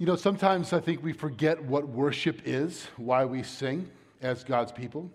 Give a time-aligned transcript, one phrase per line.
[0.00, 3.90] You know, sometimes I think we forget what worship is, why we sing
[4.22, 5.10] as God's people.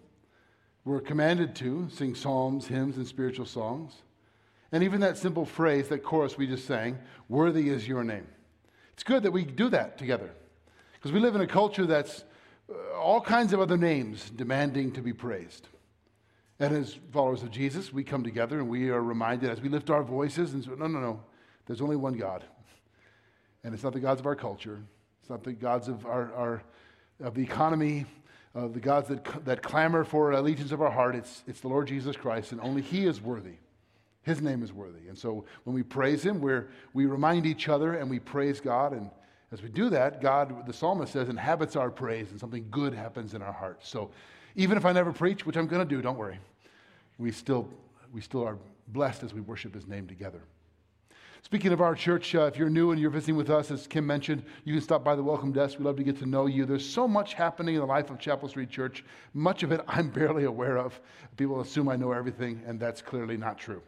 [0.84, 3.94] We're commanded to sing psalms, hymns, and spiritual songs.
[4.72, 7.00] And even that simple phrase, that chorus we just sang,
[7.30, 8.28] worthy is your name.
[8.94, 10.30] It's good that we do that together
[10.94, 12.24] because we live in a culture that's
[12.70, 15.68] uh, all kinds of other names demanding to be praised.
[16.60, 19.90] And as followers of Jesus, we come together and we are reminded as we lift
[19.90, 21.24] our voices and say, no, no, no,
[21.66, 22.44] there's only one God.
[23.66, 24.80] And it's not the gods of our culture.
[25.20, 26.64] It's not the gods of, our, our
[27.20, 28.06] of the economy,
[28.54, 31.16] of the gods that, that clamor for allegiance of our heart.
[31.16, 33.56] It's, it's the Lord Jesus Christ, and only He is worthy.
[34.22, 35.08] His name is worthy.
[35.08, 38.94] And so when we praise Him, we're, we remind each other and we praise God.
[38.94, 39.10] And
[39.52, 43.34] as we do that, God, the psalmist says, inhabits our praise, and something good happens
[43.34, 43.90] in our hearts.
[43.90, 44.12] So
[44.56, 46.38] even if I never preach, which I'm going to do, don't worry,
[47.18, 47.68] we still,
[48.14, 50.44] we still are blessed as we worship His name together.
[51.46, 54.04] Speaking of our church, uh, if you're new and you're visiting with us, as Kim
[54.08, 55.78] mentioned, you can stop by the welcome desk.
[55.78, 56.66] We'd love to get to know you.
[56.66, 59.06] There's so much happening in the life of Chapel Street Church.
[59.36, 61.00] Much of it I'm barely aware of.
[61.38, 63.84] People assume I know everything, and that's clearly not true.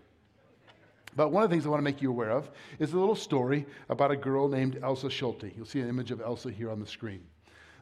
[1.15, 2.47] But one of the things I want to make you aware of
[2.77, 5.51] is a little story about a girl named Elsa Schulte.
[5.57, 7.23] You'll see an image of Elsa here on the screen.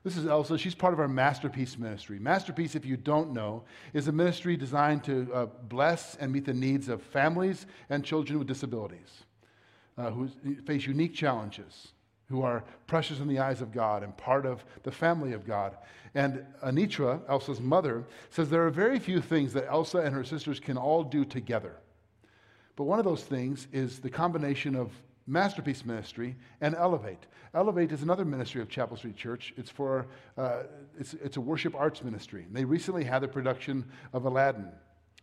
[0.06, 0.58] This is Elsa.
[0.58, 2.18] She's part of our Masterpiece ministry.
[2.18, 6.54] Masterpiece, if you don't know, is a ministry designed to uh, bless and meet the
[6.54, 9.26] needs of families and children with disabilities
[9.98, 10.30] uh, who
[10.66, 11.90] face unique challenges,
[12.28, 15.78] who are precious in the eyes of God and part of the family of God.
[16.14, 20.60] And Anitra, Elsa's mother, says there are very few things that Elsa and her sisters
[20.60, 21.78] can all do together.
[22.76, 24.92] But one of those things is the combination of
[25.28, 27.26] Masterpiece Ministry and Elevate.
[27.54, 29.54] Elevate is another ministry of Chapel Street Church.
[29.58, 30.64] It's for uh,
[31.00, 32.44] it's, it's a worship arts ministry.
[32.44, 34.70] And they recently had the production of Aladdin,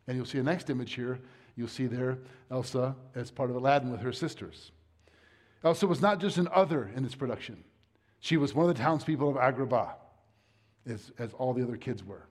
[0.06, 1.20] and you'll see a next image here
[1.56, 2.18] You'll see there
[2.50, 4.72] Elsa as part of Aladdin with her sisters.
[5.64, 7.64] Elsa was not just an other in this production,
[8.20, 9.94] she was one of the townspeople of Agrabah,
[10.86, 12.26] as, as all the other kids were.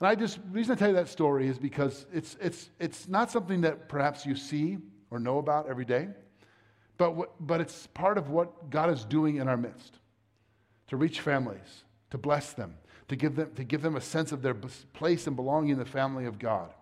[0.00, 3.08] And I just, the reason I tell you that story is because it's, it's, it's
[3.08, 4.78] not something that perhaps you see
[5.10, 6.08] or know about every day,
[6.98, 9.98] but, but it's part of what God is doing in our midst
[10.88, 12.76] to reach families, to bless them,
[13.08, 15.84] to give them, to give them a sense of their place and belonging in the
[15.84, 16.72] family of God.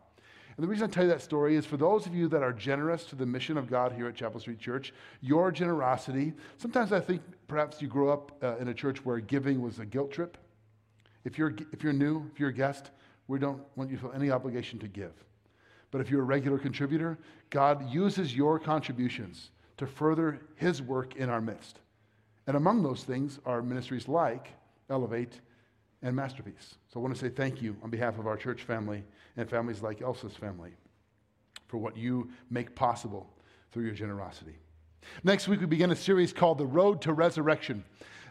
[0.56, 2.52] And the reason I tell you that story is for those of you that are
[2.52, 7.00] generous to the mission of God here at Chapel Street Church, your generosity, sometimes I
[7.00, 10.36] think perhaps you grew up uh, in a church where giving was a guilt trip.
[11.24, 12.90] If you're, if you're new, if you're a guest,
[13.28, 15.12] we don't want you to feel any obligation to give.
[15.90, 17.18] But if you're a regular contributor,
[17.50, 21.78] God uses your contributions to further His work in our midst.
[22.46, 24.48] And among those things are ministries like
[24.90, 25.40] Elevate
[26.02, 26.74] and Masterpiece.
[26.92, 29.04] So I want to say thank you on behalf of our church family
[29.36, 30.72] and families like Elsa's family
[31.68, 33.28] for what you make possible
[33.70, 34.56] through your generosity.
[35.24, 37.84] Next week, we begin a series called The Road to Resurrection.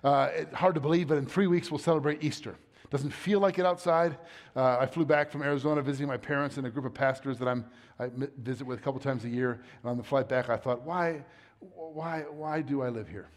[0.03, 2.55] Uh, it's hard to believe, but in three weeks, we'll celebrate Easter.
[2.89, 4.17] Doesn't feel like it outside.
[4.55, 7.47] Uh, I flew back from Arizona visiting my parents and a group of pastors that
[7.47, 7.65] I'm,
[7.99, 9.61] I visit with a couple times a year.
[9.81, 11.23] And on the flight back, I thought, why,
[11.59, 13.29] why, why do I live here?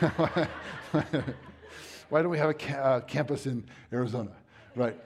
[2.08, 4.30] why don't we have a ca- uh, campus in Arizona?
[4.76, 4.96] Right.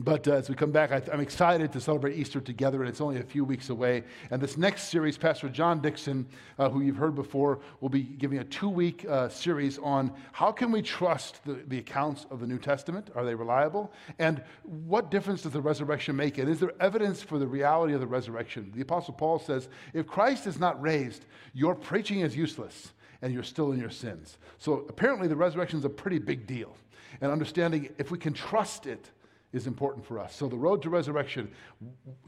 [0.00, 3.00] But uh, as we come back, I am excited to celebrate Easter together, and it's
[3.00, 4.02] only a few weeks away.
[4.32, 6.26] And this next series, Pastor John Dixon,
[6.58, 10.50] uh, who you've heard before, will be giving a two week uh, series on how
[10.50, 13.10] can we trust the, the accounts of the New Testament?
[13.14, 13.92] Are they reliable?
[14.18, 16.38] And what difference does the resurrection make?
[16.38, 18.72] And is there evidence for the reality of the resurrection?
[18.74, 22.90] The Apostle Paul says, if Christ is not raised, your preaching is useless
[23.22, 24.38] and you're still in your sins.
[24.58, 26.76] So apparently, the resurrection is a pretty big deal.
[27.20, 29.10] And understanding if we can trust it,
[29.54, 30.34] is important for us.
[30.34, 31.50] So, the road to resurrection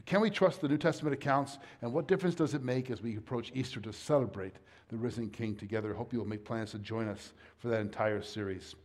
[0.05, 1.59] can we trust the New Testament accounts?
[1.81, 4.55] And what difference does it make as we approach Easter to celebrate
[4.89, 5.93] the risen King together?
[5.93, 8.75] Hope you'll make plans to join us for that entire series.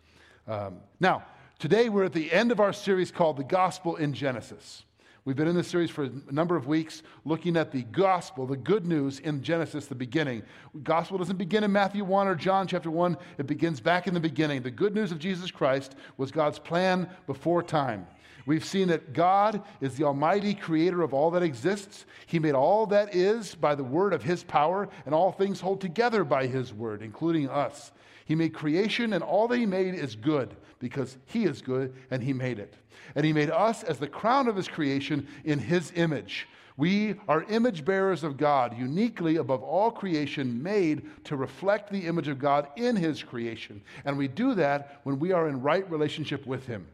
[0.48, 1.24] Um, now,
[1.60, 4.82] today we're at the end of our series called The Gospel in Genesis.
[5.24, 8.56] We've been in this series for a number of weeks looking at the gospel, the
[8.56, 10.42] good news in Genesis, the beginning.
[10.82, 14.20] Gospel doesn't begin in Matthew 1 or John chapter 1, it begins back in the
[14.20, 14.62] beginning.
[14.62, 18.08] The good news of Jesus Christ was God's plan before time.
[18.46, 22.04] We've seen that God is the almighty creator of all that exists.
[22.26, 25.80] He made all that is by the word of his power, and all things hold
[25.80, 27.92] together by his word, including us.
[28.24, 32.22] He made creation, and all that he made is good because he is good and
[32.22, 32.74] he made it.
[33.14, 36.48] And he made us as the crown of his creation in his image.
[36.76, 42.28] We are image bearers of God, uniquely above all creation, made to reflect the image
[42.28, 43.82] of God in his creation.
[44.04, 46.86] And we do that when we are in right relationship with him.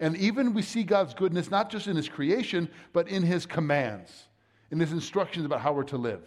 [0.00, 4.24] And even we see God's goodness not just in his creation, but in his commands,
[4.70, 6.22] in his instructions about how we're to live.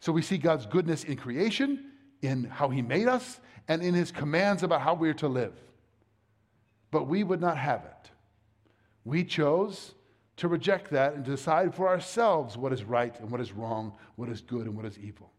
[0.00, 1.90] So we see God's goodness in creation,
[2.22, 5.54] in how He made us and in His commands about how we are to live.
[6.90, 8.10] But we would not have it.
[9.04, 9.94] We chose
[10.38, 13.92] to reject that and to decide for ourselves what is right and what is wrong,
[14.16, 15.30] what is good and what is evil.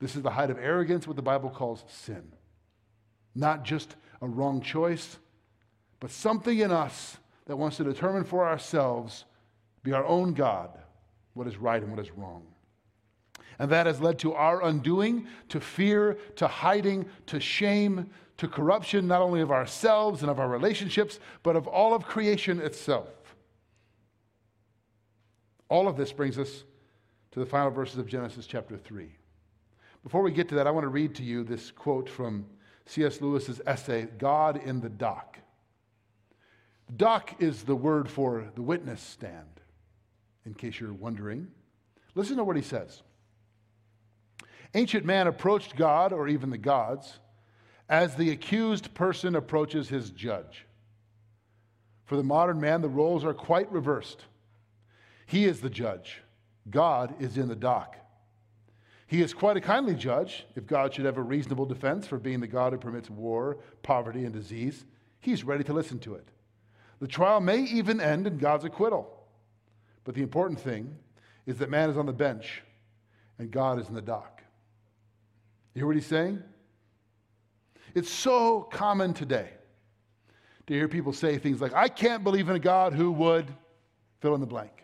[0.00, 2.32] This is the height of arrogance, what the Bible calls sin.
[3.34, 5.18] Not just a wrong choice,
[6.00, 7.16] but something in us
[7.46, 9.24] that wants to determine for ourselves,
[9.82, 10.70] be our own God,
[11.34, 12.42] what is right and what is wrong.
[13.58, 19.08] And that has led to our undoing, to fear, to hiding, to shame, to corruption,
[19.08, 23.08] not only of ourselves and of our relationships, but of all of creation itself.
[25.68, 26.64] All of this brings us
[27.32, 29.08] to the final verses of Genesis chapter 3.
[30.02, 32.46] Before we get to that, I want to read to you this quote from
[32.86, 33.20] C.S.
[33.20, 35.38] Lewis's essay, God in the Dock.
[36.96, 39.60] Dock is the word for the witness stand,
[40.46, 41.48] in case you're wondering.
[42.14, 43.02] Listen to what he says.
[44.74, 47.18] Ancient man approached God, or even the gods,
[47.88, 50.66] as the accused person approaches his judge.
[52.04, 54.24] For the modern man, the roles are quite reversed.
[55.26, 56.22] He is the judge,
[56.70, 57.96] God is in the dock.
[59.06, 60.44] He is quite a kindly judge.
[60.54, 64.24] If God should have a reasonable defense for being the God who permits war, poverty,
[64.24, 64.84] and disease,
[65.20, 66.28] he's ready to listen to it.
[67.00, 69.18] The trial may even end in God's acquittal.
[70.04, 70.94] But the important thing
[71.46, 72.62] is that man is on the bench
[73.38, 74.37] and God is in the dock.
[75.78, 76.42] You hear what he's saying?
[77.94, 79.50] It's so common today
[80.66, 83.46] to hear people say things like, I can't believe in a God who would
[84.18, 84.82] fill in the blank,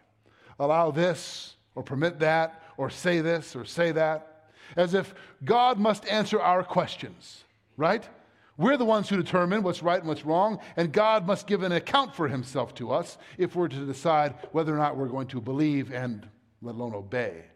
[0.60, 4.44] allow this or permit that or say this or say that,
[4.76, 7.42] as if God must answer our questions,
[7.76, 8.08] right?
[8.56, 11.72] We're the ones who determine what's right and what's wrong, and God must give an
[11.72, 15.40] account for himself to us if we're to decide whether or not we're going to
[15.40, 16.24] believe and
[16.62, 17.46] let alone obey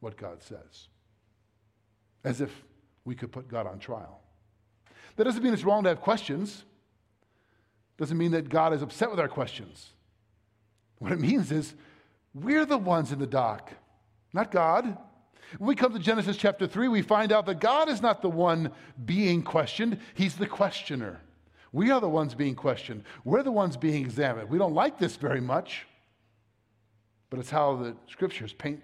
[0.00, 0.88] what God says.
[2.24, 2.50] As if
[3.04, 4.20] we could put God on trial.
[5.16, 6.64] That doesn't mean it's wrong to have questions.
[7.98, 9.90] Doesn't mean that God is upset with our questions.
[10.98, 11.74] What it means is
[12.34, 13.72] we're the ones in the dock,
[14.32, 14.96] not God.
[15.58, 18.30] When we come to Genesis chapter 3, we find out that God is not the
[18.30, 18.70] one
[19.04, 21.20] being questioned, He's the questioner.
[21.72, 23.04] We are the ones being questioned.
[23.24, 24.48] We're the ones being examined.
[24.48, 25.86] We don't like this very much,
[27.28, 28.82] but it's how the scriptures paint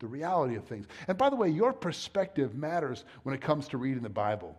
[0.00, 0.86] the reality of things.
[1.08, 4.56] And by the way, your perspective matters when it comes to reading the Bible.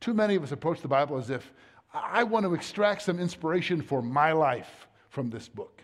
[0.00, 1.52] Too many of us approach the Bible as if
[1.92, 5.82] I want to extract some inspiration for my life from this book.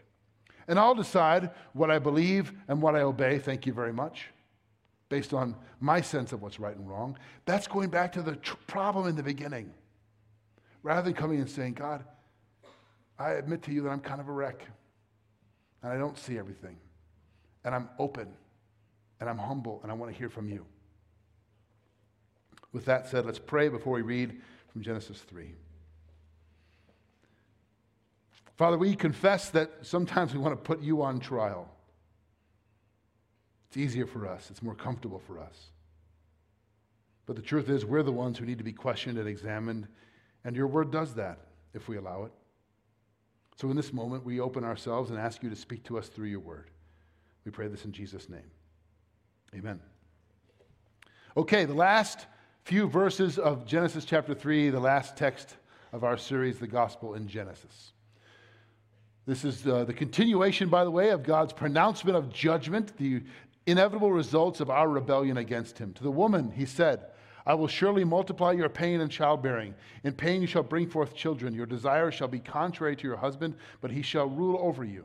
[0.68, 3.38] And I'll decide what I believe and what I obey.
[3.38, 4.26] Thank you very much
[5.08, 7.16] based on my sense of what's right and wrong.
[7.44, 9.72] That's going back to the tr- problem in the beginning.
[10.82, 12.04] Rather than coming and saying, God,
[13.18, 14.66] I admit to you that I'm kind of a wreck
[15.82, 16.76] and I don't see everything.
[17.64, 18.28] And I'm open
[19.26, 20.66] and I'm humble and I want to hear from you.
[22.72, 24.40] With that said, let's pray before we read
[24.70, 25.54] from Genesis 3.
[28.56, 31.68] Father, we confess that sometimes we want to put you on trial.
[33.68, 35.70] It's easier for us, it's more comfortable for us.
[37.26, 39.88] But the truth is, we're the ones who need to be questioned and examined,
[40.44, 41.38] and your word does that
[41.72, 42.32] if we allow it.
[43.56, 46.26] So in this moment, we open ourselves and ask you to speak to us through
[46.26, 46.70] your word.
[47.44, 48.50] We pray this in Jesus' name.
[49.54, 49.78] Amen.
[51.36, 52.26] Okay, the last
[52.64, 55.56] few verses of Genesis chapter 3, the last text
[55.92, 57.92] of our series, The Gospel in Genesis.
[59.26, 63.22] This is uh, the continuation, by the way, of God's pronouncement of judgment, the
[63.66, 65.92] inevitable results of our rebellion against him.
[65.94, 67.06] To the woman, he said,
[67.46, 69.74] I will surely multiply your pain and childbearing.
[70.02, 71.54] In pain you shall bring forth children.
[71.54, 75.04] Your desire shall be contrary to your husband, but he shall rule over you.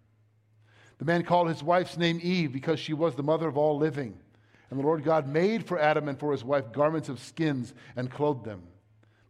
[1.01, 4.15] The man called his wife's name Eve because she was the mother of all living.
[4.69, 8.11] And the Lord God made for Adam and for his wife garments of skins and
[8.11, 8.61] clothed them.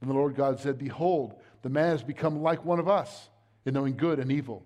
[0.01, 3.29] And the Lord God said, Behold, the man has become like one of us
[3.63, 4.65] in knowing good and evil.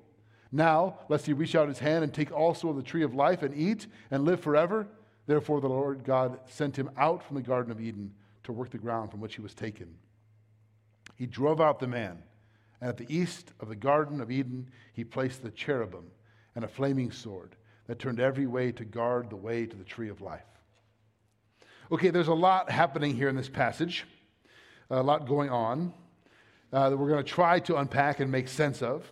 [0.52, 3.44] Now, lest he reach out his hand and take also of the tree of life
[3.44, 4.88] and eat and live forever.
[5.28, 8.80] Therefore, the Lord God sent him out from the Garden of Eden to work the
[8.80, 9.94] ground from which he was taken.
[11.18, 12.24] He drove out the man,
[12.82, 16.06] and at the east of the Garden of Eden, he placed the cherubim
[16.56, 17.56] and a flaming sword
[17.88, 20.42] that turned every way to guard the way to the tree of life.
[21.92, 24.06] Okay, there's a lot happening here in this passage,
[24.90, 25.94] a lot going on.
[26.76, 29.10] uh, that we're going to try to unpack and make sense of.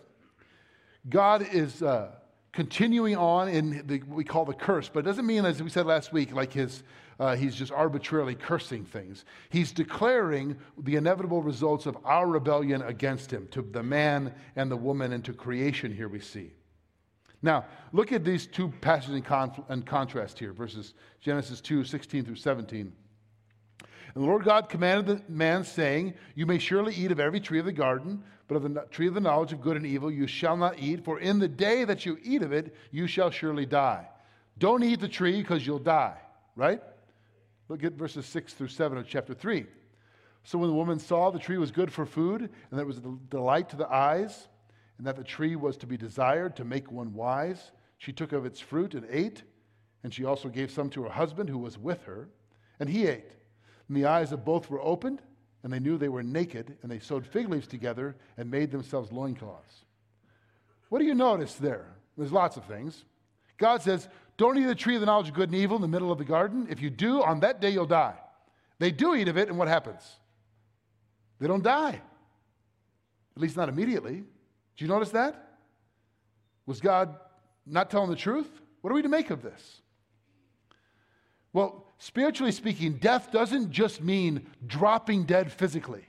[1.08, 2.10] God is uh,
[2.52, 5.70] continuing on in the, what we call the curse, but it doesn't mean, as we
[5.70, 6.82] said last week, like his,
[7.18, 9.24] uh, he's just arbitrarily cursing things.
[9.50, 14.76] He's declaring the inevitable results of our rebellion against him to the man and the
[14.76, 16.52] woman and to creation here we see.
[17.44, 22.24] Now, look at these two passages in, conf- in contrast here, verses Genesis 2 16
[22.24, 22.90] through 17.
[24.14, 27.58] And the Lord God commanded the man, saying, You may surely eat of every tree
[27.58, 30.26] of the garden, but of the tree of the knowledge of good and evil you
[30.26, 33.66] shall not eat, for in the day that you eat of it, you shall surely
[33.66, 34.08] die.
[34.56, 36.16] Don't eat the tree because you'll die,
[36.56, 36.80] right?
[37.68, 39.66] Look at verses 6 through 7 of chapter 3.
[40.44, 42.98] So when the woman saw the tree was good for food, and that it was
[42.98, 44.48] a delight to the eyes,
[44.98, 48.46] and that the tree was to be desired to make one wise, she took of
[48.46, 49.42] its fruit and ate,
[50.02, 52.28] and she also gave some to her husband who was with her,
[52.78, 53.32] and he ate.
[53.88, 55.22] And the eyes of both were opened,
[55.62, 59.10] and they knew they were naked, and they sewed fig leaves together and made themselves
[59.10, 59.84] loincloths.
[60.90, 61.86] What do you notice there?
[62.16, 63.04] There's lots of things.
[63.56, 65.88] God says, Don't eat the tree of the knowledge of good and evil in the
[65.88, 66.66] middle of the garden.
[66.70, 68.14] If you do, on that day you'll die.
[68.78, 70.02] They do eat of it, and what happens?
[71.40, 72.00] They don't die.
[73.36, 74.24] At least not immediately.
[74.76, 75.58] Do you notice that?
[76.66, 77.14] Was God
[77.66, 78.48] not telling the truth?
[78.80, 79.80] What are we to make of this?
[81.52, 86.04] Well, spiritually speaking, death doesn't just mean dropping dead physically.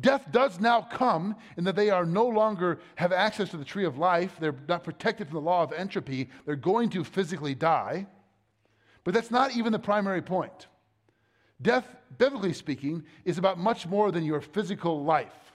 [0.00, 3.84] Death does now come in that they are no longer have access to the tree
[3.84, 4.36] of life.
[4.38, 6.28] They're not protected from the law of entropy.
[6.44, 8.06] They're going to physically die.
[9.04, 10.66] But that's not even the primary point.
[11.60, 15.47] Death, biblically speaking, is about much more than your physical life.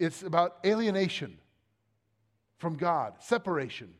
[0.00, 1.36] It's about alienation
[2.56, 3.92] from God, separation.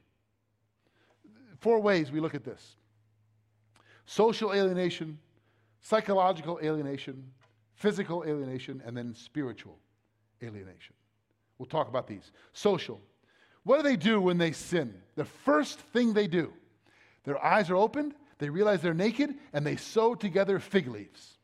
[1.60, 2.76] Four ways we look at this
[4.06, 5.18] social alienation,
[5.82, 7.22] psychological alienation,
[7.74, 9.78] physical alienation, and then spiritual
[10.42, 10.94] alienation.
[11.58, 12.32] We'll talk about these.
[12.54, 12.98] Social.
[13.64, 14.94] What do they do when they sin?
[15.16, 16.50] The first thing they do,
[17.24, 21.36] their eyes are opened, they realize they're naked, and they sew together fig leaves.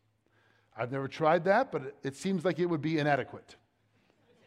[0.74, 3.56] I've never tried that, but it seems like it would be inadequate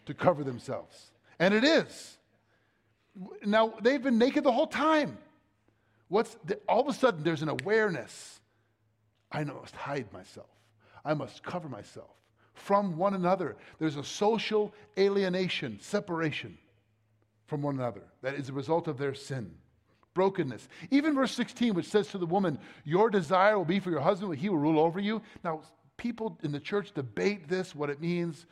[0.10, 1.12] to cover themselves.
[1.38, 2.18] And it is.
[3.46, 5.18] Now, they've been naked the whole time.
[6.08, 8.40] What's the, all of a sudden there's an awareness.
[9.32, 10.50] I must hide myself.
[11.06, 12.10] I must cover myself
[12.56, 13.56] from one another.
[13.78, 16.58] There's a social alienation, separation
[17.46, 19.54] from one another that is a result of their sin,
[20.16, 20.68] brokenness.
[20.90, 24.32] Even verse 16, which says to the woman, Your desire will be for your husband,
[24.32, 25.22] but he will rule over you.
[25.44, 25.62] Now,
[25.98, 28.48] people in the church debate this, what it means,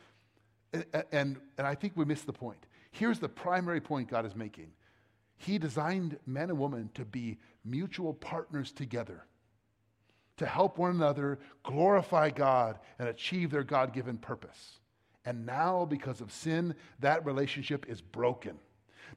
[0.74, 2.66] and, and, and I think we miss the point.
[2.92, 4.72] Here's the primary point God is making
[5.38, 9.26] he designed men and women to be mutual partners together,
[10.38, 14.80] to help one another glorify God and achieve their God given purpose.
[15.26, 18.58] And now, because of sin, that relationship is broken.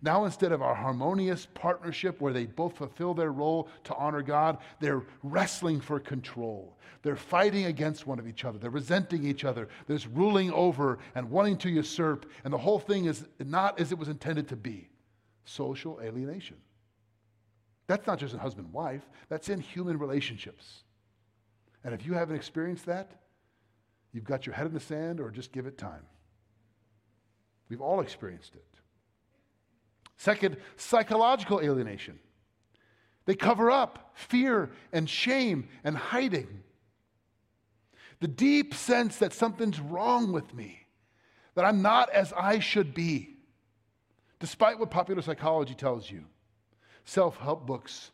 [0.02, 4.59] Now, instead of our harmonious partnership where they both fulfill their role to honor God,
[4.80, 6.78] they're wrestling for control.
[7.02, 8.59] They're fighting against one of each other.
[8.59, 9.69] They're resenting each other.
[9.87, 12.26] There's ruling over and wanting to usurp.
[12.45, 14.88] And the whole thing is not as it was intended to be
[15.45, 16.57] social alienation.
[17.87, 20.85] That's not just in husband wife, that's in human relationships.
[21.85, 23.11] And if you haven't experienced that,
[24.12, 26.07] you've got your head in the sand or just give it time.
[27.69, 28.64] We've all experienced it.
[30.21, 32.19] Second, psychological alienation.
[33.25, 36.62] They cover up fear and shame and hiding.
[38.21, 40.87] The deep sense that something's wrong with me,
[41.55, 43.39] that I'm not as I should be
[44.41, 46.27] despite what popular psychology tells you.
[47.07, 48.11] Self help books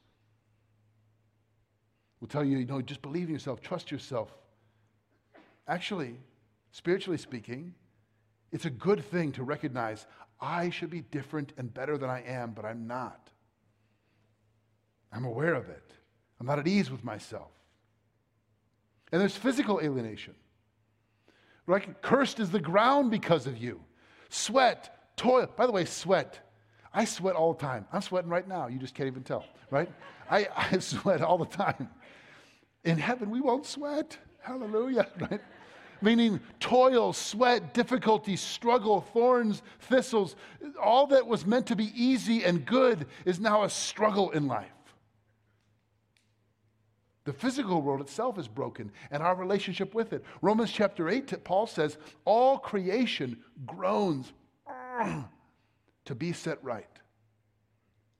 [2.21, 4.33] will tell you, you know, just believe in yourself, trust yourself.
[5.67, 6.21] Actually,
[6.71, 7.75] spiritually speaking,
[8.53, 10.07] it's a good thing to recognize
[10.41, 13.31] I should be different and better than I am, but I'm not.
[15.13, 15.93] I'm aware of it.
[16.39, 17.51] I'm not at ease with myself.
[19.13, 20.35] And there's physical alienation.
[21.67, 22.01] Right?
[22.03, 23.81] Cursed is the ground because of you.
[24.29, 25.49] Sweat, Toil.
[25.57, 26.41] By the way, sweat.
[26.93, 27.87] I sweat all the time.
[27.93, 28.69] I'm sweating right now.
[28.69, 29.91] You just can't even tell, right?
[30.31, 31.89] I, I sweat all the time.
[32.85, 34.17] In heaven, we won't sweat.
[34.41, 35.41] Hallelujah, right?
[36.03, 40.37] Meaning toil, sweat, difficulty, struggle, thorns, thistles.
[40.81, 44.69] All that was meant to be easy and good is now a struggle in life.
[47.25, 50.25] The physical world itself is broken and our relationship with it.
[50.43, 54.33] Romans chapter 8, Paul says, All creation groans
[56.05, 56.87] to be set right.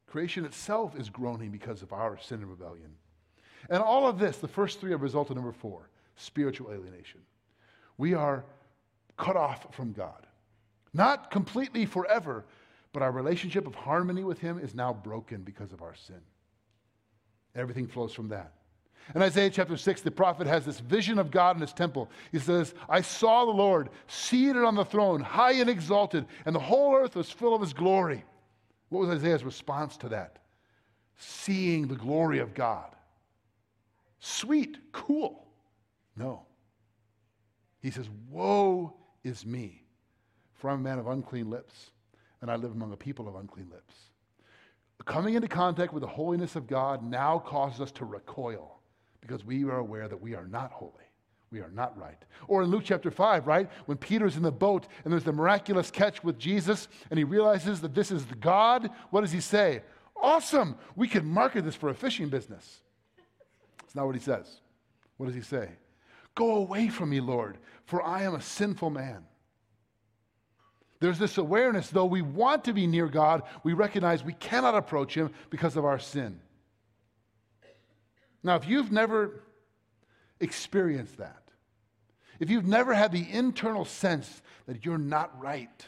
[0.09, 2.97] Creation itself is groaning because of our sin and rebellion.
[3.71, 7.21] And all of this, the first three have resulted of number four spiritual alienation.
[7.99, 8.45] We are
[9.17, 10.27] cut off from God.
[10.93, 12.45] Not completely forever,
[12.93, 16.21] but our relationship of harmony with Him is now broken because of our sin.
[17.55, 18.53] Everything flows from that.
[19.15, 22.11] In Isaiah chapter 6, the prophet has this vision of God in his temple.
[22.33, 26.61] He says, I saw the Lord seated on the throne, high and exalted, and the
[26.61, 28.25] whole earth was full of his glory.
[28.89, 30.39] What was Isaiah's response to that?
[31.19, 32.91] Seeing the glory of God.
[34.19, 35.47] Sweet, cool.
[36.17, 36.46] No.
[37.87, 39.85] He says, Woe is me,
[40.55, 41.93] for I'm a man of unclean lips,
[42.41, 43.95] and I live among a people of unclean lips.
[45.05, 48.81] Coming into contact with the holiness of God now causes us to recoil
[49.21, 50.91] because we are aware that we are not holy.
[51.53, 52.21] We are not right.
[52.49, 53.71] Or in Luke chapter 5, right?
[53.85, 57.81] When Peter's in the boat and there's the miraculous catch with Jesus and he realizes
[57.83, 59.83] that this is God, what does he say?
[60.21, 60.75] Awesome!
[60.97, 62.81] We could market this for a fishing business.
[63.85, 64.61] It's not what he says.
[65.19, 65.69] What does he say?
[66.37, 69.25] Go away from me, Lord, for I am a sinful man.
[71.01, 75.15] There's this awareness, though we want to be near God, we recognize we cannot approach
[75.15, 76.41] him because of our sin.
[78.43, 79.43] Now, if you've never
[80.39, 81.43] experienced that,
[82.39, 85.87] if you've never had the internal sense that you're not right,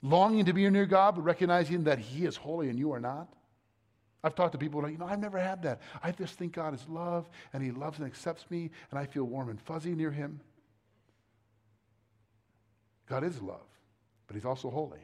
[0.00, 3.28] longing to be near God, but recognizing that He is holy and you are not.
[4.22, 5.80] I've talked to people like, you know, I've never had that.
[6.02, 9.24] I just think God is love and He loves and accepts me and I feel
[9.24, 10.40] warm and fuzzy near Him.
[13.08, 13.66] God is love,
[14.26, 15.00] but He's also holy.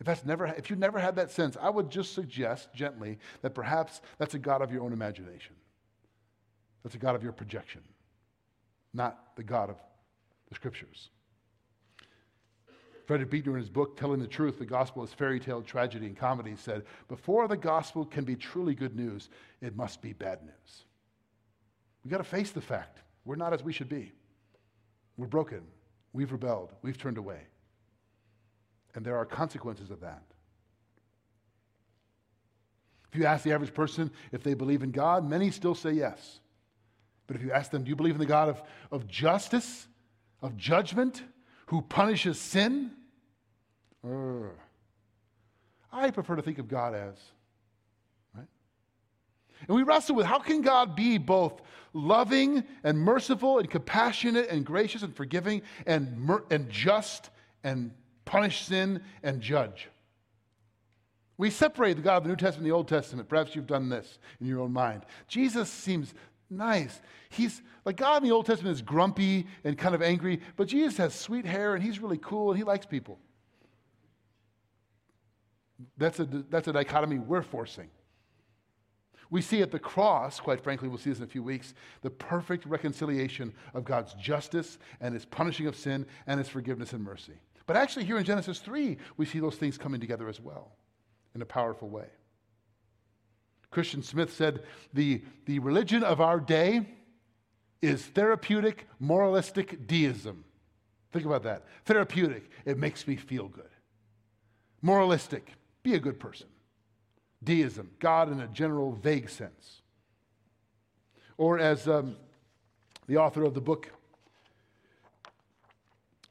[0.00, 3.54] If, that's never, if you've never had that sense, I would just suggest gently that
[3.54, 5.56] perhaps that's a God of your own imagination.
[6.82, 7.82] That's a God of your projection,
[8.94, 9.76] not the God of
[10.48, 11.10] the Scriptures.
[13.08, 16.14] Frederick Buechner, in his book, Telling the Truth, The Gospel is Fairy Tale, Tragedy, and
[16.14, 19.30] Comedy, said, Before the gospel can be truly good news,
[19.62, 20.84] it must be bad news.
[22.04, 24.12] We've got to face the fact we're not as we should be.
[25.16, 25.62] We're broken.
[26.12, 26.74] We've rebelled.
[26.82, 27.40] We've turned away.
[28.94, 30.24] And there are consequences of that.
[33.10, 36.40] If you ask the average person if they believe in God, many still say yes.
[37.26, 39.88] But if you ask them, do you believe in the God of, of justice,
[40.42, 41.22] of judgment,
[41.68, 42.90] who punishes sin?
[44.06, 44.50] Uh,
[45.92, 47.16] I prefer to think of God as,
[48.34, 48.46] right?
[49.66, 54.64] And we wrestle with how can God be both loving and merciful and compassionate and
[54.64, 57.30] gracious and forgiving and, mer- and just
[57.64, 57.90] and
[58.24, 59.88] punish sin, and judge.
[61.38, 63.28] We separate the God of the New Testament and the Old Testament.
[63.28, 65.06] Perhaps you've done this in your own mind.
[65.28, 66.12] Jesus seems
[66.50, 67.00] nice.
[67.30, 70.96] He's like God in the Old Testament is grumpy and kind of angry, but Jesus
[70.98, 73.18] has sweet hair and he's really cool and he likes people.
[75.96, 77.90] That's a, that's a dichotomy we're forcing.
[79.30, 82.10] We see at the cross, quite frankly, we'll see this in a few weeks, the
[82.10, 87.34] perfect reconciliation of God's justice and his punishing of sin and his forgiveness and mercy.
[87.66, 90.72] But actually, here in Genesis 3, we see those things coming together as well
[91.34, 92.06] in a powerful way.
[93.70, 94.62] Christian Smith said
[94.94, 96.86] the, the religion of our day
[97.82, 100.44] is therapeutic, moralistic deism.
[101.12, 101.64] Think about that.
[101.84, 103.70] Therapeutic, it makes me feel good.
[104.82, 105.52] Moralistic,
[105.82, 106.46] be a good person.
[107.42, 109.82] Deism, God in a general, vague sense.
[111.36, 112.16] Or as um,
[113.06, 113.90] the author of the book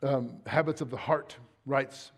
[0.04, 2.12] um, Habits of the Heart writes,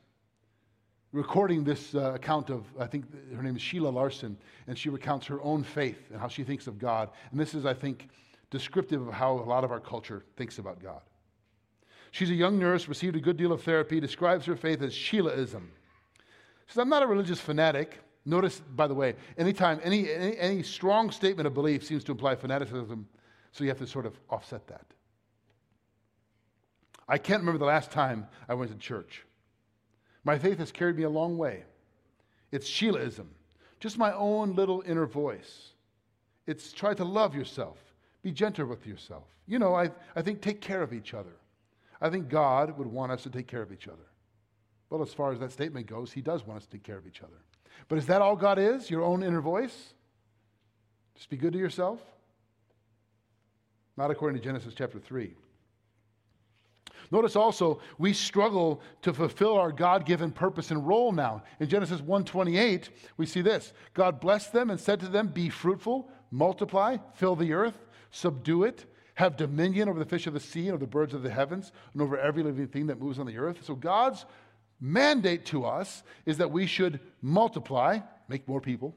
[1.12, 5.26] recording this uh, account of, I think her name is Sheila Larson, and she recounts
[5.28, 7.10] her own faith and how she thinks of God.
[7.32, 8.10] And this is, I think,
[8.52, 11.02] descriptive of how a lot of our culture thinks about God.
[12.12, 15.68] She's a young nurse, received a good deal of therapy, describes her faith as Sheilaism.
[16.66, 18.00] She says, I'm not a religious fanatic.
[18.26, 22.36] Notice, by the way, anytime any, any, any strong statement of belief seems to imply
[22.36, 23.08] fanaticism,
[23.52, 24.86] so you have to sort of offset that.
[27.08, 29.26] I can't remember the last time I went to church.
[30.30, 31.64] My faith has carried me a long way.
[32.52, 33.26] It's Sheilaism,
[33.80, 35.70] just my own little inner voice.
[36.46, 37.80] It's try to love yourself,
[38.22, 39.24] be gentle with yourself.
[39.48, 41.34] You know, I, I think take care of each other.
[42.00, 44.06] I think God would want us to take care of each other.
[44.92, 47.08] Well, as far as that statement goes, He does want us to take care of
[47.08, 47.42] each other.
[47.88, 48.92] But is that all God is?
[48.92, 49.96] Your own inner voice?
[51.16, 52.02] Just be good to yourself?
[53.98, 55.34] Not according to Genesis chapter 3.
[57.12, 61.44] Notice also, we struggle to fulfill our God given purpose and role now.
[61.60, 66.10] In Genesis 1:28, we see this God blessed them and said to them, Be fruitful,
[66.32, 70.72] multiply, fill the earth, subdue it, have dominion over the fish of the sea and
[70.72, 73.38] over the birds of the heavens, and over every living thing that moves on the
[73.38, 73.64] earth.
[73.64, 74.26] So God's
[74.80, 78.96] mandate to us is that we should multiply, make more people,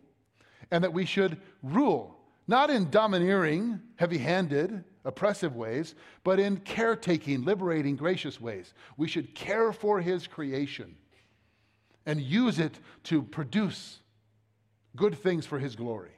[0.71, 7.45] and that we should rule not in domineering, heavy handed, oppressive ways, but in caretaking,
[7.45, 8.75] liberating, gracious ways.
[8.97, 10.95] We should care for His creation
[12.07, 13.99] and use it to produce
[14.97, 16.13] good things for His glory.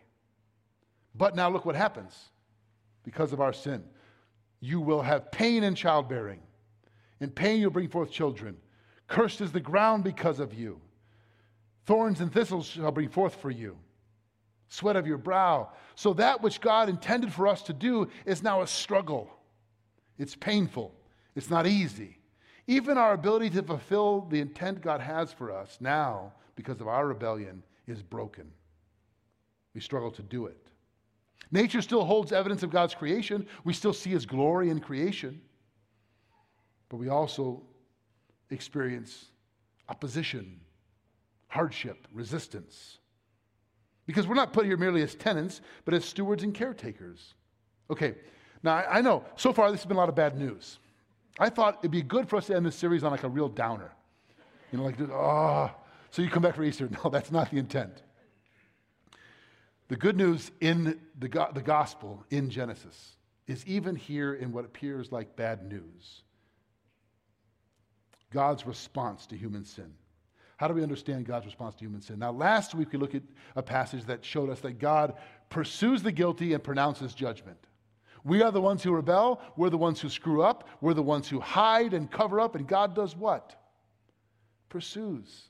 [1.14, 2.14] But now look what happens
[3.04, 3.84] because of our sin.
[4.60, 6.40] You will have pain in childbearing.
[7.20, 8.56] In pain, you'll bring forth children.
[9.06, 10.80] Cursed is the ground because of you.
[11.86, 13.76] Thorns and thistles shall bring forth for you.
[14.68, 15.70] Sweat of your brow.
[15.94, 19.30] So that which God intended for us to do is now a struggle.
[20.18, 20.94] It's painful.
[21.34, 22.18] It's not easy.
[22.66, 27.06] Even our ability to fulfill the intent God has for us now, because of our
[27.06, 28.50] rebellion, is broken.
[29.74, 30.56] We struggle to do it.
[31.50, 33.46] Nature still holds evidence of God's creation.
[33.64, 35.40] We still see His glory in creation.
[36.88, 37.62] But we also
[38.50, 39.26] experience
[39.88, 40.60] opposition,
[41.48, 42.98] hardship, resistance.
[44.06, 47.34] Because we're not put here merely as tenants, but as stewards and caretakers.
[47.90, 48.14] Okay,
[48.62, 50.78] now I know so far this has been a lot of bad news.
[51.38, 53.48] I thought it'd be good for us to end this series on like a real
[53.48, 53.92] downer.
[54.70, 55.70] You know, like, oh,
[56.10, 56.88] so you come back for Easter.
[57.04, 58.02] No, that's not the intent.
[59.88, 64.64] The good news in the, go- the gospel in Genesis is even here in what
[64.64, 66.22] appears like bad news
[68.32, 69.94] God's response to human sin.
[70.56, 72.18] How do we understand God's response to human sin?
[72.18, 73.22] Now, last week we looked at
[73.56, 75.14] a passage that showed us that God
[75.50, 77.58] pursues the guilty and pronounces judgment.
[78.24, 81.28] We are the ones who rebel, we're the ones who screw up, we're the ones
[81.28, 83.54] who hide and cover up, and God does what?
[84.70, 85.48] Pursues,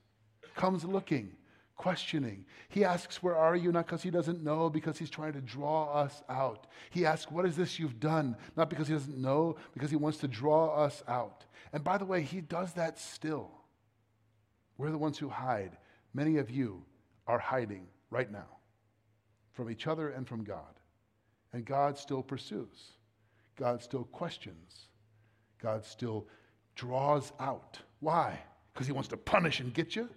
[0.56, 1.36] comes looking,
[1.76, 2.44] questioning.
[2.68, 3.70] He asks, Where are you?
[3.70, 6.66] Not because he doesn't know, because he's trying to draw us out.
[6.90, 8.36] He asks, What is this you've done?
[8.56, 11.44] Not because he doesn't know, because he wants to draw us out.
[11.72, 13.50] And by the way, he does that still.
[14.78, 15.76] We're the ones who hide.
[16.12, 16.82] Many of you
[17.26, 18.48] are hiding right now
[19.52, 20.80] from each other and from God.
[21.52, 22.92] And God still pursues,
[23.56, 24.88] God still questions,
[25.62, 26.26] God still
[26.74, 27.78] draws out.
[28.00, 28.40] Why?
[28.72, 30.08] Because he wants to punish and get you?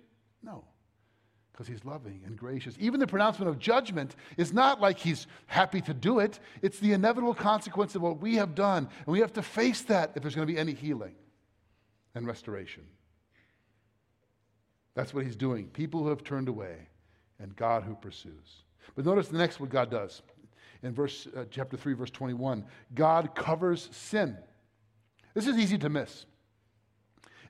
[0.42, 0.64] No
[1.58, 2.76] because he's loving and gracious.
[2.80, 6.94] Even the pronouncement of judgment is not like he's happy to do it, it's the
[6.94, 8.88] inevitable consequence of what we have done.
[9.06, 11.16] And we have to face that if there's going to be any healing
[12.14, 12.84] and restoration.
[14.98, 15.68] That's what he's doing.
[15.68, 16.76] People who have turned away
[17.40, 18.64] and God who pursues.
[18.96, 20.24] But notice the next what God does.
[20.82, 24.36] In verse uh, chapter 3 verse 21, God covers sin.
[25.36, 26.26] This is easy to miss.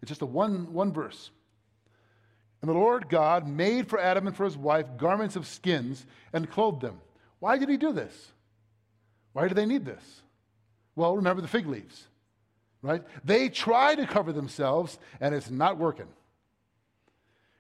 [0.02, 1.32] It's just a one, one verse.
[2.62, 6.52] And the Lord God made for Adam and for his wife garments of skins and
[6.52, 7.00] clothed them.
[7.40, 8.34] Why did he do this?
[9.32, 10.04] Why do they need this?
[10.98, 12.08] Well, remember the fig leaves,
[12.82, 13.04] right?
[13.24, 16.08] They try to cover themselves and it's not working.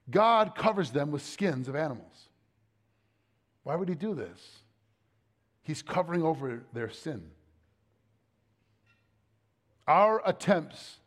[0.09, 2.29] God covers them with skins of animals.
[3.63, 4.39] Why would he do this?
[5.61, 7.29] He's covering over their sin.
[9.87, 10.97] Our attempts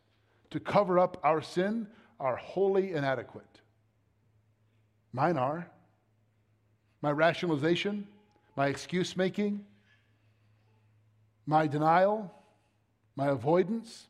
[0.51, 1.87] to cover up our sin
[2.19, 3.61] are wholly inadequate.
[5.13, 5.67] Mine are.
[7.01, 8.07] My rationalization,
[8.55, 9.65] my excuse making,
[11.47, 12.31] my denial,
[13.15, 14.07] my avoidance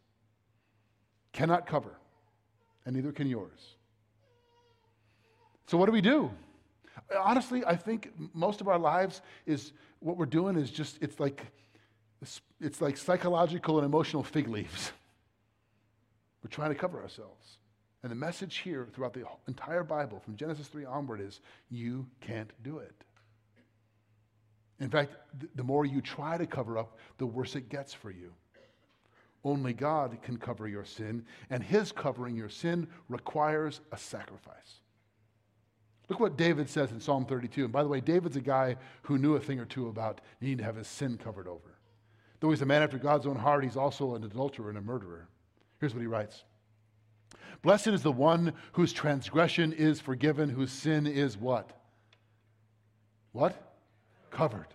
[1.31, 1.95] cannot cover,
[2.85, 3.75] and neither can yours.
[5.71, 6.29] So, what do we do?
[7.17, 11.45] Honestly, I think most of our lives is what we're doing is just, it's like,
[12.59, 14.91] it's like psychological and emotional fig leaves.
[16.43, 17.57] We're trying to cover ourselves.
[18.03, 22.51] And the message here throughout the entire Bible, from Genesis 3 onward, is you can't
[22.63, 23.05] do it.
[24.81, 25.13] In fact,
[25.55, 28.33] the more you try to cover up, the worse it gets for you.
[29.45, 34.80] Only God can cover your sin, and His covering your sin requires a sacrifice.
[36.11, 37.63] Look what David says in Psalm 32.
[37.63, 40.57] And by the way, David's a guy who knew a thing or two about needing
[40.57, 41.77] to have his sin covered over.
[42.41, 45.29] Though he's a man after God's own heart, he's also an adulterer and a murderer.
[45.79, 46.43] Here's what he writes
[47.61, 51.71] Blessed is the one whose transgression is forgiven, whose sin is what?
[53.31, 53.55] What?
[54.31, 54.67] Covered.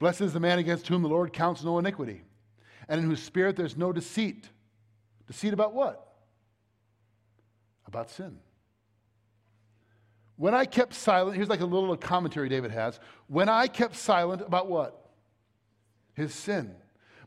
[0.00, 2.20] Blessed is the man against whom the Lord counts no iniquity,
[2.90, 4.50] and in whose spirit there's no deceit.
[5.26, 6.12] Deceit about what?
[7.86, 8.38] About sin.
[10.38, 13.00] When I kept silent, here's like a little commentary David has.
[13.26, 15.10] When I kept silent about what?
[16.14, 16.76] His sin.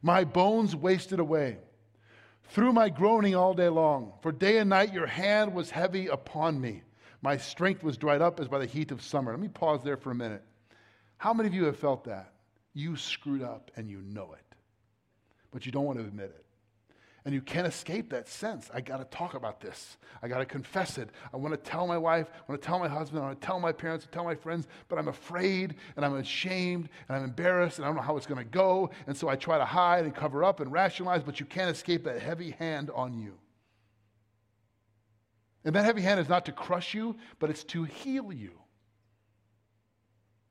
[0.02, 1.58] My bones wasted away
[2.46, 4.14] through my groaning all day long.
[4.22, 6.84] For day and night your hand was heavy upon me.
[7.22, 9.32] My strength was dried up as by the heat of summer.
[9.32, 10.44] Let me pause there for a minute.
[11.18, 12.32] How many of you have felt that?
[12.74, 14.56] You screwed up and you know it,
[15.52, 16.46] but you don't want to admit it.
[17.24, 18.72] And you can't escape that sense.
[18.74, 19.98] I got to talk about this.
[20.24, 21.10] I got to confess it.
[21.32, 23.46] I want to tell my wife, I want to tell my husband, I want to
[23.46, 26.90] tell my parents, I want to tell my friends, but I'm afraid and I'm ashamed
[27.08, 28.90] and I'm embarrassed and I don't know how it's going to go.
[29.06, 32.04] And so I try to hide and cover up and rationalize, but you can't escape
[32.06, 33.38] that heavy hand on you.
[35.64, 38.61] And that heavy hand is not to crush you, but it's to heal you.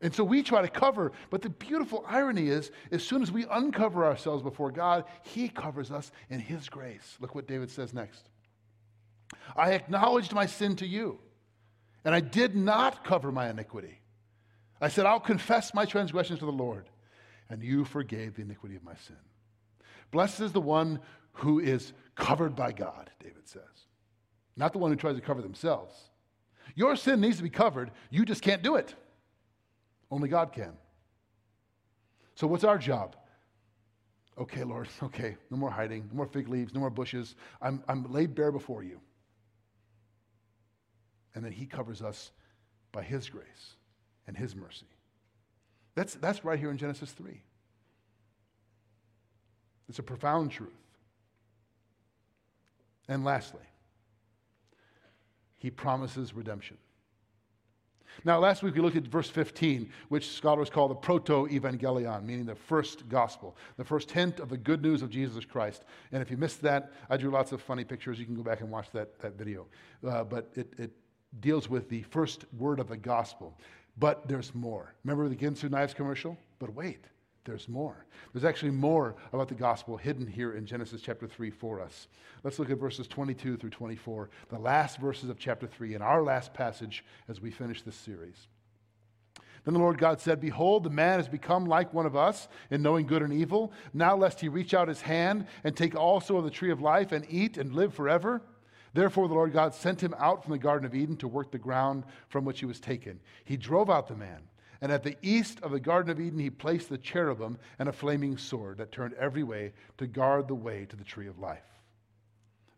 [0.03, 3.45] And so we try to cover, but the beautiful irony is, as soon as we
[3.51, 7.19] uncover ourselves before God, He covers us in His grace.
[7.21, 8.31] Look what David says next.
[9.55, 11.19] I acknowledged my sin to you,
[12.05, 14.01] and I did not cover my iniquity.
[14.81, 16.89] I said, I'll confess my transgressions to the Lord,
[17.51, 19.17] and you forgave the iniquity of my sin.
[20.11, 21.01] Blessed is the one
[21.33, 23.63] who is covered by God, David says,
[24.57, 25.95] not the one who tries to cover themselves.
[26.75, 28.95] Your sin needs to be covered, you just can't do it.
[30.11, 30.73] Only God can.
[32.35, 33.17] So, what's our job?
[34.39, 37.35] Okay, Lord, okay, no more hiding, no more fig leaves, no more bushes.
[37.61, 39.01] I'm, I'm laid bare before you.
[41.35, 42.33] And then He covers us
[42.93, 43.77] by His grace
[44.27, 44.87] and His mercy.
[45.95, 47.41] That's, that's right here in Genesis 3.
[49.89, 50.71] It's a profound truth.
[53.09, 53.67] And lastly,
[55.59, 56.79] He promises redemption.
[58.25, 62.45] Now, last week we looked at verse 15, which scholars call the proto evangelion, meaning
[62.45, 65.85] the first gospel, the first hint of the good news of Jesus Christ.
[66.13, 68.19] And if you missed that, I drew lots of funny pictures.
[68.19, 69.67] You can go back and watch that, that video.
[70.07, 70.91] Uh, but it, it
[71.41, 73.57] deals with the first word of the gospel.
[73.99, 74.95] But there's more.
[75.05, 76.37] Remember the Ginsu Knives commercial?
[76.59, 77.05] But wait,
[77.45, 78.05] there's more.
[78.33, 82.09] There's actually more about the gospel hidden here in Genesis chapter 3 for us.
[82.45, 86.23] Let's look at verses 22 through 24, the last verses of chapter 3, and our
[86.23, 88.47] last passage as we finish this series.
[89.65, 92.83] Then the Lord God said, Behold, the man has become like one of us in
[92.83, 93.73] knowing good and evil.
[93.93, 97.13] Now, lest he reach out his hand and take also of the tree of life
[97.13, 98.43] and eat and live forever.
[98.93, 101.59] Therefore, the Lord God sent him out from the Garden of Eden to work the
[101.59, 103.21] ground from which he was taken.
[103.45, 104.41] He drove out the man
[104.81, 107.93] and at the east of the Garden of Eden, he placed the cherubim and a
[107.93, 111.65] flaming sword that turned every way to guard the way to the tree of life.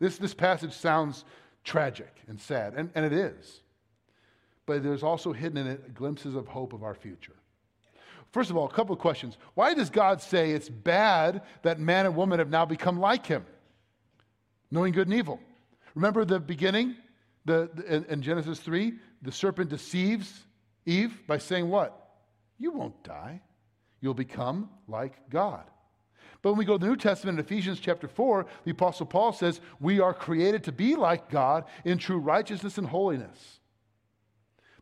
[0.00, 1.24] This, this passage sounds
[1.62, 3.60] tragic and sad, and, and it is.
[4.66, 7.36] But there's also hidden in it glimpses of hope of our future.
[8.32, 9.36] First of all, a couple of questions.
[9.54, 13.44] Why does God say it's bad that man and woman have now become like him,
[14.70, 15.38] knowing good and evil?
[15.94, 16.96] Remember the beginning
[17.44, 18.94] the, the in, in Genesis 3?
[19.20, 20.44] The serpent deceives
[20.86, 21.98] Eve by saying what?
[22.58, 23.40] You won't die.
[24.00, 25.64] You'll become like God.
[26.42, 29.32] But when we go to the New Testament in Ephesians chapter 4, the Apostle Paul
[29.32, 33.60] says, We are created to be like God in true righteousness and holiness.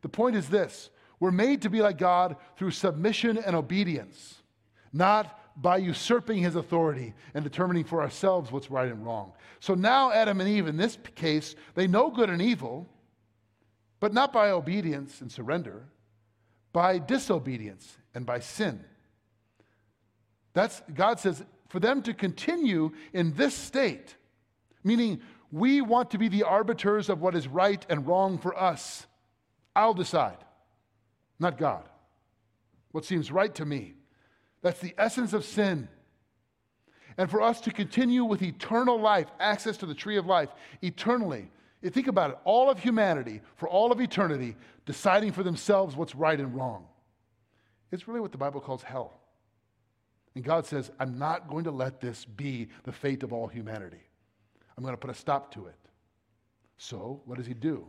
[0.01, 4.43] The point is this we're made to be like God through submission and obedience,
[4.93, 9.33] not by usurping his authority and determining for ourselves what's right and wrong.
[9.61, 12.89] So now, Adam and Eve, in this case, they know good and evil
[14.01, 15.85] but not by obedience and surrender,
[16.73, 18.83] by disobedience and by sin.
[20.55, 24.17] That's, God says, for them to continue in this state,
[24.83, 25.21] meaning
[25.53, 29.07] we want to be the arbiters of what is right and wrong for us.
[29.77, 30.39] I'll decide,
[31.39, 31.89] not God.
[32.93, 33.95] What seems right to me.
[34.63, 35.89] That's the essence of sin.
[37.17, 40.49] And for us to continue with eternal life, access to the tree of life,
[40.83, 41.51] eternally,
[41.89, 46.39] think about it all of humanity, for all of eternity, deciding for themselves what's right
[46.39, 46.87] and wrong.
[47.91, 49.15] It's really what the Bible calls hell.
[50.35, 54.03] And God says, I'm not going to let this be the fate of all humanity.
[54.77, 55.75] I'm going to put a stop to it.
[56.77, 57.87] So, what does he do?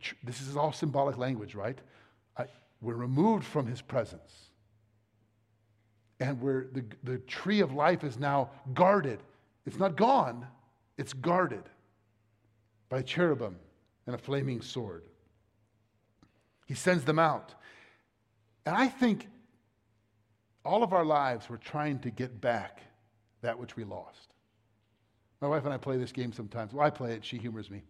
[0.00, 1.78] Tr- this is all symbolic language, right?
[2.36, 2.46] I,
[2.80, 4.50] we're removed from his presence.
[6.20, 9.18] And we're, the, the tree of life is now guarded.
[9.66, 10.46] It's not gone,
[10.96, 11.64] it's guarded
[12.90, 13.56] by a cherubim
[14.06, 15.04] and a flaming sword.
[16.66, 17.54] He sends them out.
[18.66, 19.26] And I think
[20.64, 22.82] all of our lives we're trying to get back
[23.40, 24.34] that which we lost.
[25.40, 26.74] My wife and I play this game sometimes.
[26.74, 27.82] Well, I play it, she humors me.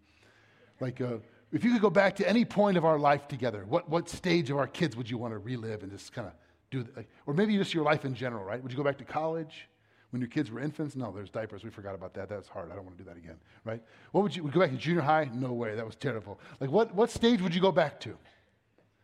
[0.78, 1.16] Like, uh,
[1.52, 4.50] if you could go back to any point of our life together, what, what stage
[4.50, 6.34] of our kids would you want to relive and just kind of
[6.70, 8.62] do, the, or maybe just your life in general, right?
[8.62, 9.68] Would you go back to college?
[10.10, 10.96] When your kids were infants?
[10.96, 11.62] No, there's diapers.
[11.62, 12.28] We forgot about that.
[12.28, 12.70] That's hard.
[12.70, 13.80] I don't want to do that again, right?
[14.12, 15.30] What would you would go back to junior high?
[15.32, 15.74] No way.
[15.76, 16.40] That was terrible.
[16.58, 18.16] Like what, what stage would you go back to?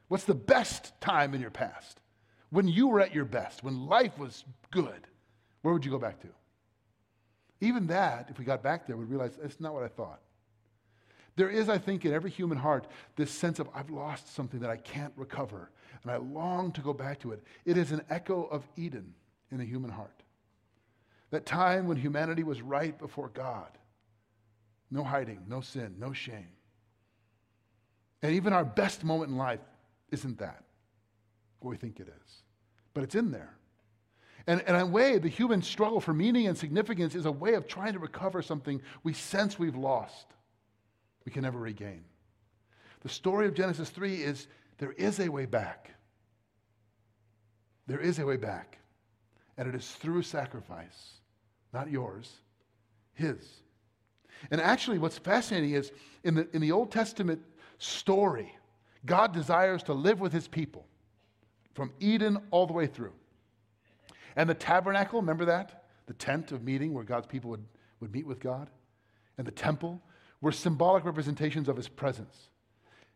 [0.08, 2.00] What's the best time in your past?
[2.50, 5.06] When you were at your best, when life was good,
[5.62, 6.28] where would you go back to?
[7.60, 10.20] Even that, if we got back there, we'd realize that's not what I thought.
[11.36, 14.70] There is, I think, in every human heart, this sense of I've lost something that
[14.70, 15.70] I can't recover,
[16.02, 17.42] and I long to go back to it.
[17.64, 19.12] It is an echo of Eden
[19.50, 20.22] in a human heart.
[21.30, 23.70] That time when humanity was right before God.
[24.90, 26.48] No hiding, no sin, no shame.
[28.22, 29.60] And even our best moment in life
[30.10, 30.62] isn't that
[31.60, 32.42] what we think it is,
[32.94, 33.56] but it's in there.
[34.46, 37.54] And, and in a way, the human struggle for meaning and significance is a way
[37.54, 40.26] of trying to recover something we sense we've lost,
[41.24, 42.04] we can never regain.
[43.00, 44.46] The story of Genesis 3 is
[44.78, 45.90] there is a way back.
[47.86, 48.78] There is a way back.
[49.58, 51.20] And it is through sacrifice,
[51.72, 52.30] not yours,
[53.14, 53.62] His.
[54.50, 55.92] And actually, what's fascinating is
[56.24, 57.40] in the, in the Old Testament
[57.78, 58.54] story,
[59.06, 60.86] God desires to live with His people
[61.74, 63.12] from Eden all the way through.
[64.36, 65.84] And the tabernacle, remember that?
[66.06, 67.64] The tent of meeting where God's people would,
[68.00, 68.70] would meet with God.
[69.38, 70.00] And the temple
[70.40, 72.50] were symbolic representations of his presence.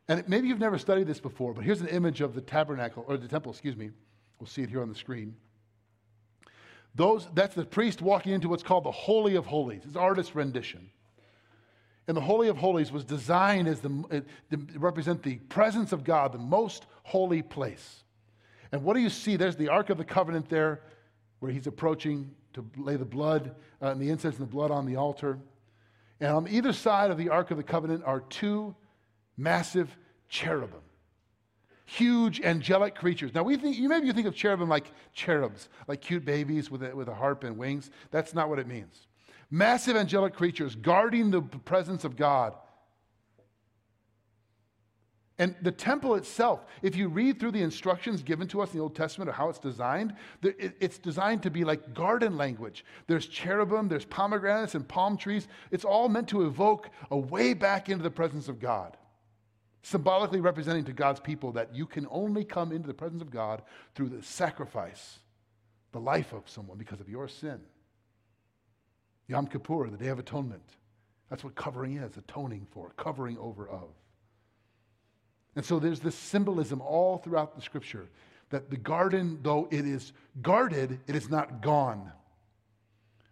[0.09, 3.16] And maybe you've never studied this before, but here's an image of the tabernacle, or
[3.16, 3.90] the temple, excuse me.
[4.38, 5.37] We'll see it here on the screen.
[6.94, 9.83] Those, that's the priest walking into what's called the Holy of Holies.
[9.85, 10.90] It's artist's rendition.
[12.09, 16.33] And the Holy of Holies was designed as the, to represent the presence of God,
[16.33, 18.03] the most holy place.
[18.72, 19.37] And what do you see?
[19.37, 20.81] There's the Ark of the Covenant there
[21.38, 24.87] where he's approaching to lay the blood uh, and the incense and the blood on
[24.87, 25.38] the altar.
[26.20, 28.74] And on either side of the Ark of the Covenant are two
[29.37, 29.96] massive
[30.29, 30.81] cherubim,
[31.96, 33.35] huge angelic creatures.
[33.35, 36.83] Now, we think, you maybe you think of cherubim like cherubs, like cute babies with
[36.83, 37.90] a, with a harp and wings.
[38.11, 39.07] That's not what it means.
[39.50, 42.55] Massive angelic creatures guarding the presence of God
[45.40, 48.83] and the temple itself, if you read through the instructions given to us in the
[48.83, 52.85] Old Testament of how it's designed, it's designed to be like garden language.
[53.07, 55.48] There's cherubim, there's pomegranates and palm trees.
[55.70, 58.98] It's all meant to evoke a way back into the presence of God,
[59.83, 63.62] symbolically representing to God's people that you can only come into the presence of God
[63.95, 65.19] through the sacrifice,
[65.93, 67.61] the life of someone because of your sin.
[69.27, 70.77] Yom Kippur, the Day of Atonement.
[71.31, 73.88] That's what covering is atoning for, covering over of.
[75.57, 78.09] And so there's this symbolism all throughout the scripture
[78.51, 80.12] that the garden, though it is
[80.43, 82.11] guarded, it is not gone.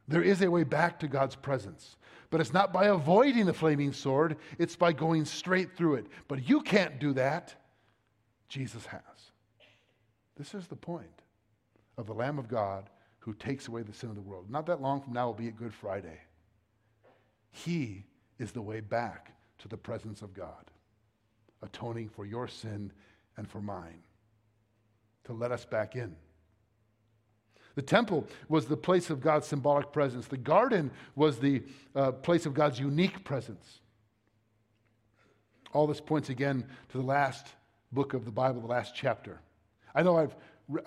[0.09, 1.97] There is a way back to God's presence.
[2.31, 6.07] But it's not by avoiding the flaming sword, it's by going straight through it.
[6.27, 7.55] But you can't do that.
[8.49, 9.01] Jesus has.
[10.37, 11.23] This is the point
[11.97, 14.51] of the Lamb of God who takes away the sin of the world.
[14.51, 16.19] Not that long from now will be a Good Friday.
[17.51, 18.05] He
[18.39, 20.71] is the way back to the presence of God
[21.63, 22.93] atoning for your sin
[23.37, 24.03] and for mine,
[25.25, 26.15] to let us back in.
[27.79, 30.27] The temple was the place of God's symbolic presence.
[30.27, 31.63] The garden was the
[31.95, 33.79] uh, place of God's unique presence.
[35.73, 37.47] All this points again to the last
[37.93, 39.39] book of the Bible, the last chapter.
[39.95, 40.35] I know I've,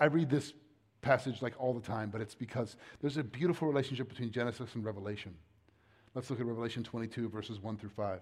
[0.00, 0.52] I read this
[1.00, 4.84] passage like all the time, but it's because there's a beautiful relationship between Genesis and
[4.84, 5.34] Revelation.
[6.14, 8.20] Let's look at Revelation 22, verses 1 through 5.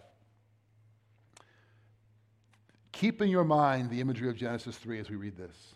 [2.93, 5.75] Keep in your mind the imagery of Genesis 3 as we read this.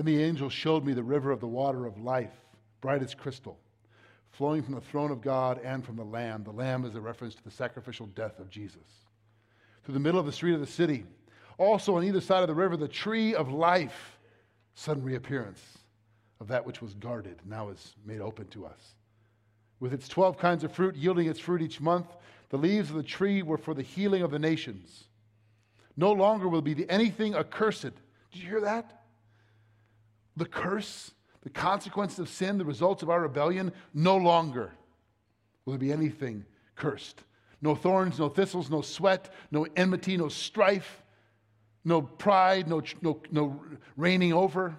[0.00, 2.32] Then the angel showed me the river of the water of life,
[2.80, 3.58] bright as crystal,
[4.30, 6.42] flowing from the throne of God and from the Lamb.
[6.42, 8.80] The Lamb is a reference to the sacrificial death of Jesus.
[9.84, 11.04] Through the middle of the street of the city,
[11.58, 14.18] also on either side of the river, the tree of life,
[14.74, 15.60] sudden reappearance
[16.40, 18.94] of that which was guarded, now is made open to us.
[19.80, 22.06] With its 12 kinds of fruit, yielding its fruit each month,
[22.48, 25.08] the leaves of the tree were for the healing of the nations.
[25.94, 27.82] No longer will be anything accursed.
[27.82, 28.99] Did you hear that?
[30.40, 31.10] The curse,
[31.42, 34.72] the consequences of sin, the results of our rebellion, no longer
[35.66, 37.24] will there be anything cursed.
[37.60, 41.02] No thorns, no thistles, no sweat, no enmity, no strife,
[41.84, 43.60] no pride, no, no, no
[43.98, 44.74] reigning over.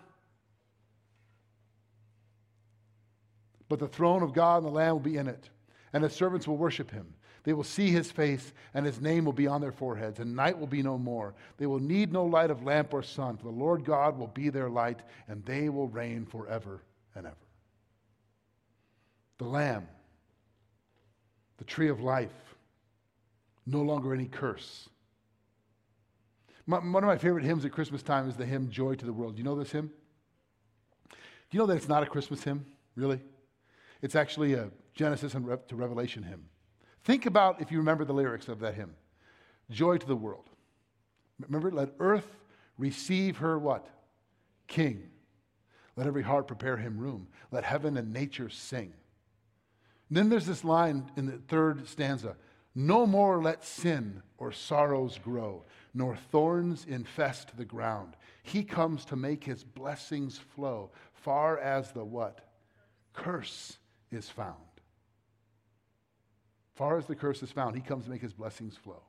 [3.69, 5.51] But the throne of God and the Lamb will be in it,
[5.93, 7.13] and his servants will worship him.
[7.43, 10.59] They will see his face, and his name will be on their foreheads, and night
[10.59, 11.33] will be no more.
[11.57, 14.49] They will need no light of lamp or sun, for the Lord God will be
[14.49, 16.81] their light, and they will reign forever
[17.15, 17.35] and ever.
[19.39, 19.87] The Lamb,
[21.57, 22.29] the tree of life,
[23.65, 24.87] no longer any curse.
[26.67, 29.13] My, one of my favorite hymns at Christmas time is the hymn Joy to the
[29.13, 29.35] World.
[29.35, 29.91] Do you know this hymn?
[31.09, 31.17] Do
[31.57, 33.19] you know that it's not a Christmas hymn, really?
[34.03, 36.45] It's actually a Genesis and Re- to Revelation hymn.
[37.03, 38.95] Think about if you remember the lyrics of that hymn
[39.69, 40.49] Joy to the world.
[41.39, 42.27] Remember, let earth
[42.77, 43.87] receive her what?
[44.67, 45.09] King.
[45.95, 47.27] Let every heart prepare him room.
[47.51, 48.93] Let heaven and nature sing.
[50.09, 52.35] And then there's this line in the third stanza
[52.75, 58.15] No more let sin or sorrows grow, nor thorns infest the ground.
[58.43, 62.49] He comes to make his blessings flow, far as the what?
[63.13, 63.77] Curse
[64.11, 64.70] is found.
[66.81, 69.03] Far as the curse is found, he comes to make his blessings flow.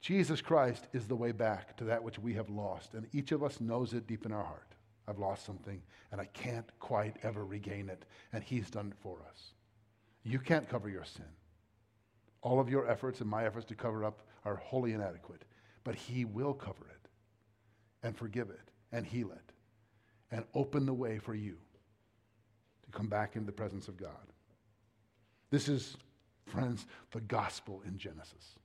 [0.00, 3.44] Jesus Christ is the way back to that which we have lost, and each of
[3.44, 4.74] us knows it deep in our heart.
[5.06, 5.80] I've lost something,
[6.10, 9.52] and I can't quite ever regain it, and he's done it for us.
[10.24, 11.24] You can't cover your sin.
[12.42, 15.44] All of your efforts and my efforts to cover up are wholly inadequate,
[15.84, 17.08] but he will cover it
[18.02, 19.52] and forgive it and heal it
[20.32, 21.58] and open the way for you
[22.82, 24.32] to come back into the presence of God.
[25.52, 25.96] This is,
[26.46, 28.58] friends, the gospel in Genesis.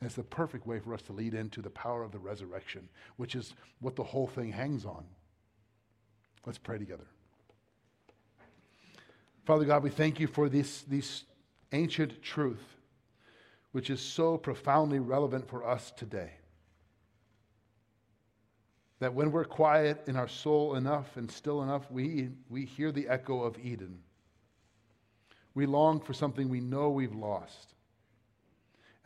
[0.00, 2.88] And it's the perfect way for us to lead into the power of the resurrection,
[3.16, 5.04] which is what the whole thing hangs on.
[6.44, 7.06] Let's pray together.
[9.44, 11.24] Father God, we thank you for this, this
[11.72, 12.76] ancient truth,
[13.72, 16.32] which is so profoundly relevant for us today.
[18.98, 23.08] That when we're quiet in our soul enough and still enough, we, we hear the
[23.08, 23.98] echo of Eden.
[25.56, 27.72] We long for something we know we've lost.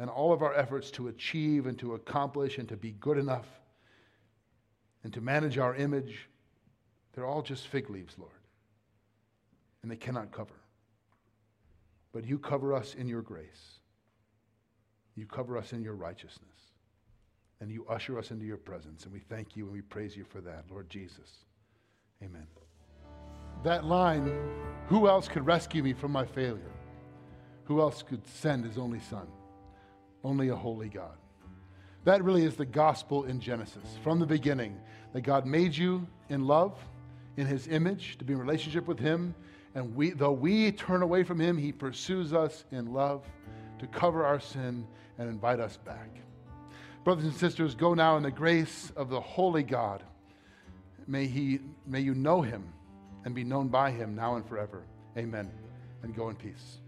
[0.00, 3.46] And all of our efforts to achieve and to accomplish and to be good enough
[5.04, 6.28] and to manage our image,
[7.12, 8.32] they're all just fig leaves, Lord.
[9.82, 10.56] And they cannot cover.
[12.12, 13.78] But you cover us in your grace.
[15.14, 16.48] You cover us in your righteousness
[17.60, 19.04] and you usher us into your presence.
[19.04, 21.44] And we thank you and we praise you for that, Lord Jesus.
[22.24, 22.46] Amen.
[23.62, 24.32] That line,
[24.88, 26.72] who else could rescue me from my failure?
[27.64, 29.26] Who else could send his only son?
[30.24, 31.16] Only a holy God.
[32.04, 33.84] That really is the gospel in Genesis.
[34.02, 34.80] From the beginning,
[35.12, 36.72] that God made you in love,
[37.36, 39.34] in his image, to be in relationship with him.
[39.74, 43.26] And we, though we turn away from him, he pursues us in love
[43.78, 44.86] to cover our sin
[45.18, 46.08] and invite us back.
[47.04, 50.02] Brothers and sisters, go now in the grace of the holy God.
[51.06, 52.72] May, he, may you know him
[53.24, 54.82] and be known by him now and forever.
[55.16, 55.50] Amen.
[56.02, 56.78] And go in peace.